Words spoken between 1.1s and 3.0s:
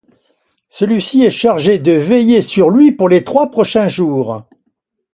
est chargée de veiller sur lui